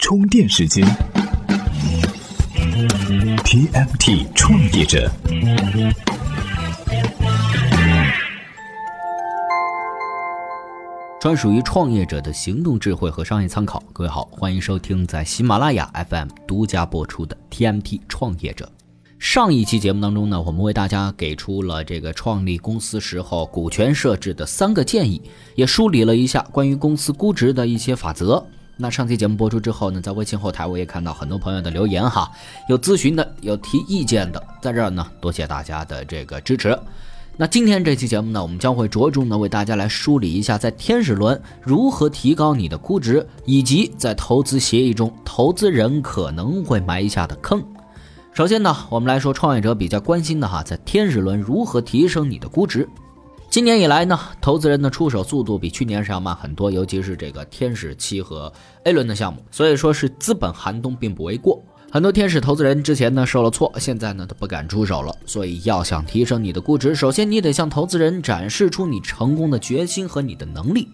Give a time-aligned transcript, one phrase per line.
[0.00, 0.84] 充电时间
[3.44, 5.10] ，TMT 创业者，
[11.20, 13.80] 专属于创业者的行动智慧和商业参考。
[13.92, 18.68] 各位好，欢迎收听在喜马拉雅 FM 独家播出的 TMT 创业者。
[19.18, 25.20] 上一期节目当中呢，我们为大家给出了这个创立公司时候股权设置的三个建议，
[25.54, 28.44] 也梳理了一下关于公司估值的一些法则。
[28.82, 32.32] 那上期节目播出之后呢，在微信后台我也看到很多朋友的留言哈，
[32.66, 36.78] 有咨询的，有提意见的，在这儿呢，多谢大家的这个支持。
[37.36, 47.62] 那今天这期节目呢，我们将会着重呢为大家来梳理一下，在天使轮如何提高你的估值，以及在投资协议中投资人可能会埋下的坑。
[48.32, 52.88] 首先呢，我们来说创业者比较关心的哈，在天使轮如何提升你的估值。
[53.50, 58.52] 今年以来呢，投资人的出手速度比去年是要慢很多，尤其是这个天使期和
[58.84, 61.60] A 轮的项目，所以说是资本寒冬并不为过。
[61.90, 65.12] 很多天使投资人之前呢受了挫，现在呢都不敢出手了。
[65.26, 70.88] 所以要想提升你的估值，首先你得向投资人展示出你成功的决心和你的能力。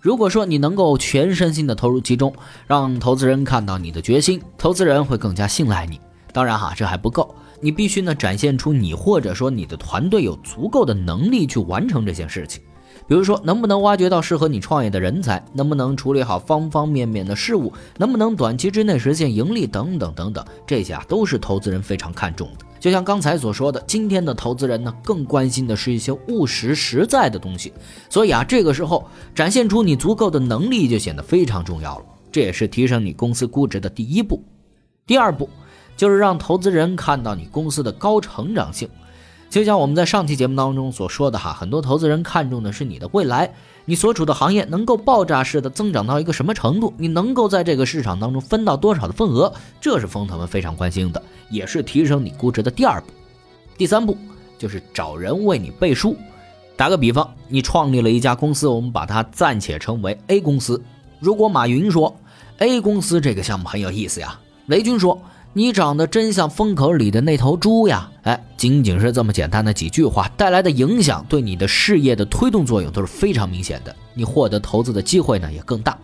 [0.00, 2.34] 如果说你能够全身心的投入其中，
[2.66, 6.00] 让投资人看到你的决心，投资人会更加信赖你。
[6.32, 12.62] 当然哈，这还不够，你必须呢展现出你或者说你的团队有足够的能力去完成这件事情。
[13.06, 15.42] 比如说，能不能挖掘到适合你创业的人才？
[15.54, 17.72] 能不能处理好方方面面的事务？
[17.96, 19.66] 能不能短期之内实现盈利？
[19.66, 22.66] 等等等等，这些啊都是投资人非常看重的。
[22.78, 27.72] 就像刚才所说的，今天的投资人呢更关心的是一些务实实在的东西。
[28.10, 32.04] 所以啊，这个时候展现出你足够的能力就显得非常重要了。
[32.30, 34.42] 这也是提升你公司估值的第一步。
[35.06, 35.48] 第二步。
[35.98, 38.88] 就是让投资人看到你公司的高成长性，
[39.50, 43.52] 就像我们在上期节目当中所说的哈，很多投资人看重的是你的未来，
[43.84, 53.08] 你所处的行业能够爆炸式的增长到一个什么程度，你能够在这个市场当中分到多少的份额，这是风投们非常关心的，也是提升你估值的第二步。
[53.76, 54.16] 第三步
[54.56, 56.16] 就是找人为你背书。
[56.76, 60.80] 打个比方，你创立了一家公司，我们把它暂且称为 A 公司。
[61.18, 62.16] 如果马云说
[62.58, 65.20] A 公司这个项目很有意思呀，雷军说。
[65.58, 68.08] 你长得真像风口里的那头猪呀！
[68.22, 73.92] 哎，仅仅是这么简单的几句话带来的影响，对你的事业的推动作用都是非常明显的。
[74.14, 75.98] 你获得投资的机会呢也更大。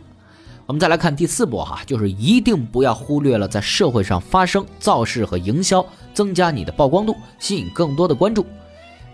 [0.67, 8.45] 我们再来看第四步哈，就是一定不要忽略了在社会上发声、造势和营销，增加你的曝光度，吸引更多的关注。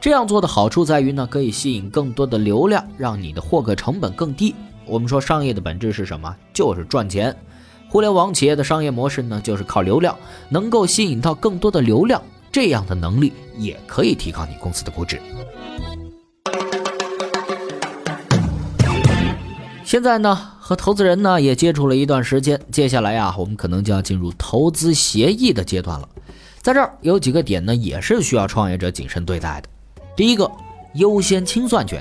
[0.00, 4.54] 这样做的好处在于呢，可以吸引更多的流量，让你的获客成本更低。
[4.86, 6.34] 我们说商业的本质是什么？
[6.54, 7.36] 就是赚钱。
[7.90, 10.16] 互联网企业的商业模式呢，就是靠流量，
[10.48, 15.20] 能够吸引到更多的流量，这样的能力也可以提高你公司的估值。
[19.84, 26.08] 现在呢，和投资人呢也接触了一段时间，接下来呀，我们可能就要进入投资协议的阶段了。
[26.62, 29.68] 在这儿有几个点呢，也是需要创业者谨慎对待的。
[30.14, 30.48] 第一个，
[30.94, 32.00] 优先清算权。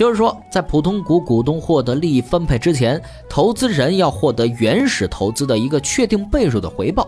[0.00, 7.06] 就是说，在普通股股东获得利益分配之前，投资人要获得原始投资的一个确定倍数的回报。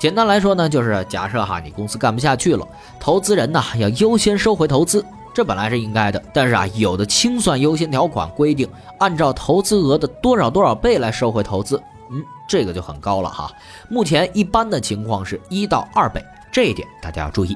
[0.00, 2.66] 简单来说呢，就是假设哈，你公司干不下去了，
[2.98, 6.20] 投资人呢要优先收回投资，这本来是应该的。
[6.32, 8.68] 但是啊，有的清算优先条款规定，
[8.98, 11.80] 按照投资额的多少多少倍来收回投资，
[12.10, 13.48] 嗯，这个就很高了哈。
[13.88, 16.20] 目前一般的情况是一到二倍，
[16.50, 17.54] 这一点大家要注意。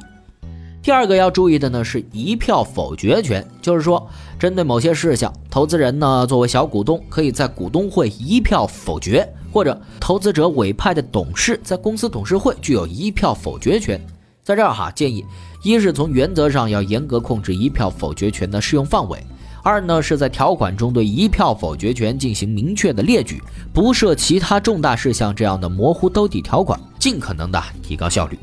[0.83, 4.05] 第二个要注意的呢是一票否决权，就是说，
[4.37, 14.01] 针对某些事项，投资人呢作为小股东，可以在股东会一票否决，或者投资者委派的董事在公司董事会具有一票否决权。
[14.43, 15.25] 在这儿哈，建议
[15.63, 19.19] 一是从原则上要严格控制一票否决权的适用范围；
[19.63, 23.41] 二呢是在条款中对一票否决权进行明确的列举，
[23.73, 28.37] 不设其他重大事项这样的模糊兜底条款，尽可能的提高效率。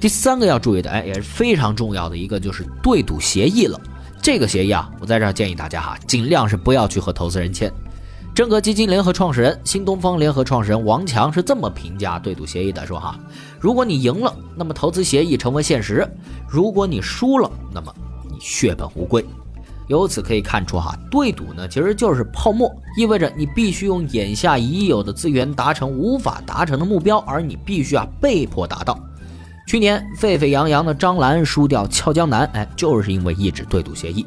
[0.00, 3.78] 第三个要注意的，哎，也是非常重要的一个，就是对赌协议了。
[4.22, 7.70] 这个协议啊，我在这儿建议大家哈，尽量是不要去和投资人签。
[8.34, 13.18] 正格基金联合创始人、新东方联合创始人王强是这么评价对赌协议的，说哈，
[13.58, 16.02] 如果你赢了，那么投资协议成为现实；
[16.48, 17.94] 如果你输了，那么
[18.30, 19.22] 你血本无归。
[19.88, 28.98] 由此可以看出哈，对赌呢其实就是泡沫，意味着你必须用眼下已有的资源达成无法达成的目标，而你必须啊被迫达到。
[29.70, 34.26] 去年沸沸扬扬的张兰输掉俏江南，哎，就是因为一纸对赌协议。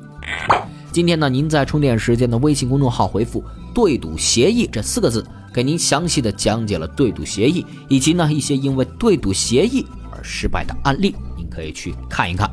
[0.90, 3.44] 今天呢，您在充电时间的微信公众号回复
[3.76, 5.22] “对赌协议”这四个字，
[5.54, 12.50] 给您详细的讲解了对赌协议，以及呢一些因为对赌协议而失败的案例，您可以去看一看。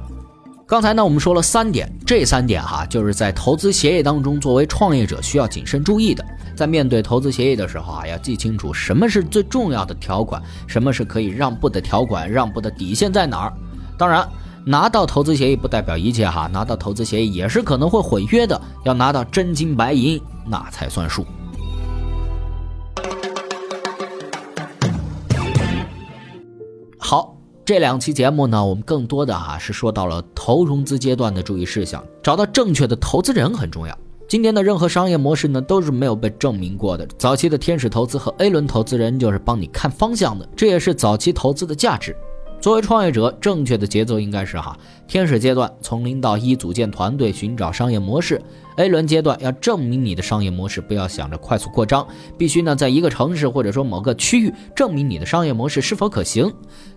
[0.67, 6.25] 刚才呢，我们说了三点，这三点哈，就是在投资协议当中作为创业者需要谨慎注意的。
[6.61, 13.53] 在面对投资协议的时候啊，要记清楚什么是最重要的条款，什么是可以让步的条款，让步的底线在哪儿。
[13.97, 14.29] 当然，
[14.67, 21.25] 拿到投资协议不代表一切哈，拿到投资协议也是可能会毁约的，要拿到真金白银那才算数。
[26.99, 27.35] 好，
[27.65, 33.97] 这两期节目呢，我们更多的哈是说到了投融资阶段的注意事项，找到正确的投资人很重要。
[34.31, 37.05] 今天的任何商业模式呢，都是没有被证明过的。
[37.19, 42.17] 早期的天使投资和 A 轮投资人就是帮你看方向的，这也是早期投资的价值。
[42.61, 44.79] 作为创业者，正确的节奏应该是哈，
[45.09, 48.41] 天使阶段从零到一组建团队，寻找商业模式
[48.77, 52.07] ；A 轮阶段要证明你的商业模式，不要想着快速扩张，
[52.39, 56.53] 必须呢在一个城市或者说某个区域证明你的商业模式是否可行。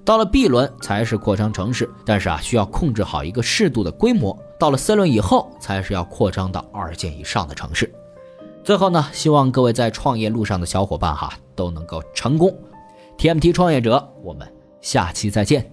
[0.05, 4.37] 到了 B 轮才是扩张城市，但是啊需要控制好一个适度的规模。
[4.63, 7.93] 到了 C 轮以后才是要扩张到二线以上的城市。
[8.63, 12.49] 最后呢，希望各位在创业路上的小伙伴哈都能够成功。
[13.17, 14.47] TMT 创业者，我们。
[14.79, 15.69] 下期再见。